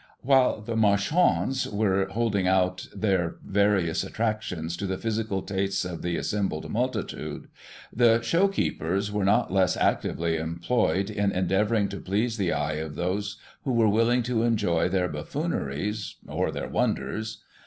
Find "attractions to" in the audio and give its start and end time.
4.03-4.87